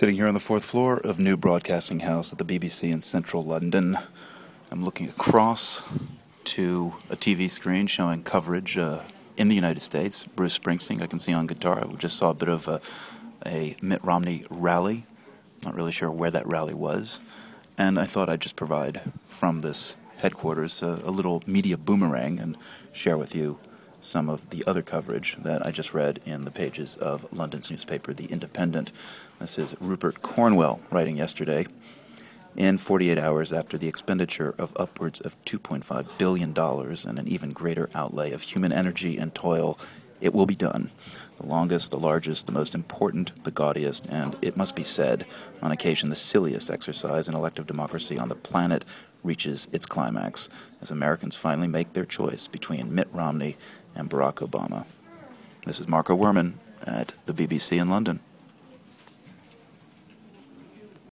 Sitting 0.00 0.14
here 0.14 0.26
on 0.26 0.32
the 0.32 0.40
fourth 0.40 0.64
floor 0.64 0.96
of 0.96 1.18
New 1.18 1.36
Broadcasting 1.36 2.00
House 2.00 2.32
at 2.32 2.38
the 2.38 2.44
BBC 2.46 2.90
in 2.90 3.02
central 3.02 3.42
London, 3.42 3.98
I'm 4.70 4.82
looking 4.82 5.10
across 5.10 5.82
to 6.44 6.94
a 7.10 7.16
TV 7.16 7.50
screen 7.50 7.86
showing 7.86 8.22
coverage 8.22 8.78
uh, 8.78 9.02
in 9.36 9.48
the 9.48 9.54
United 9.54 9.80
States. 9.80 10.24
Bruce 10.24 10.58
Springsteen, 10.58 11.02
I 11.02 11.06
can 11.06 11.18
see 11.18 11.34
on 11.34 11.46
guitar. 11.46 11.84
I 11.86 11.94
just 11.96 12.16
saw 12.16 12.30
a 12.30 12.34
bit 12.34 12.48
of 12.48 12.66
a, 12.66 12.80
a 13.44 13.76
Mitt 13.82 14.02
Romney 14.02 14.46
rally. 14.48 15.04
Not 15.66 15.74
really 15.74 15.92
sure 15.92 16.10
where 16.10 16.30
that 16.30 16.46
rally 16.46 16.72
was. 16.72 17.20
And 17.76 17.98
I 18.00 18.06
thought 18.06 18.30
I'd 18.30 18.40
just 18.40 18.56
provide 18.56 19.02
from 19.28 19.60
this 19.60 19.98
headquarters 20.16 20.80
a, 20.80 21.02
a 21.04 21.10
little 21.10 21.42
media 21.46 21.76
boomerang 21.76 22.38
and 22.38 22.56
share 22.94 23.18
with 23.18 23.34
you 23.34 23.58
some 24.00 24.28
of 24.28 24.50
the 24.50 24.64
other 24.66 24.82
coverage 24.82 25.36
that 25.38 25.64
I 25.64 25.70
just 25.70 25.94
read 25.94 26.20
in 26.24 26.44
the 26.44 26.50
pages 26.50 26.96
of 26.96 27.26
London's 27.32 27.70
newspaper, 27.70 28.12
The 28.12 28.26
Independent. 28.26 28.92
This 29.38 29.58
is 29.58 29.76
Rupert 29.80 30.22
Cornwell 30.22 30.80
writing 30.90 31.16
yesterday. 31.16 31.66
In 32.56 32.78
48 32.78 33.18
hours 33.18 33.52
after 33.52 33.78
the 33.78 33.86
expenditure 33.86 34.54
of 34.58 34.72
upwards 34.76 35.20
of 35.20 35.40
$2.5 35.44 36.18
billion 36.18 36.56
and 36.58 37.18
an 37.18 37.28
even 37.28 37.52
greater 37.52 37.88
outlay 37.94 38.32
of 38.32 38.42
human 38.42 38.72
energy 38.72 39.16
and 39.16 39.34
toil, 39.34 39.78
it 40.20 40.34
will 40.34 40.46
be 40.46 40.54
done. 40.54 40.90
The 41.36 41.46
longest, 41.46 41.90
the 41.90 41.98
largest, 41.98 42.46
the 42.46 42.52
most 42.52 42.74
important, 42.74 43.44
the 43.44 43.50
gaudiest, 43.50 44.06
and, 44.10 44.36
it 44.42 44.56
must 44.56 44.76
be 44.76 44.84
said, 44.84 45.26
on 45.62 45.72
occasion 45.72 46.10
the 46.10 46.16
silliest 46.16 46.70
exercise 46.70 47.28
in 47.28 47.34
elective 47.34 47.66
democracy 47.66 48.18
on 48.18 48.28
the 48.28 48.34
planet 48.34 48.84
reaches 49.22 49.68
its 49.72 49.86
climax 49.86 50.48
as 50.80 50.90
Americans 50.90 51.36
finally 51.36 51.68
make 51.68 51.92
their 51.92 52.04
choice 52.04 52.48
between 52.48 52.94
Mitt 52.94 53.08
Romney 53.12 53.56
and 53.94 54.08
Barack 54.08 54.46
Obama. 54.46 54.86
This 55.66 55.80
is 55.80 55.88
Marco 55.88 56.16
Werman 56.16 56.54
at 56.86 57.12
the 57.26 57.34
BBC 57.34 57.80
in 57.80 57.88
London. 57.88 58.20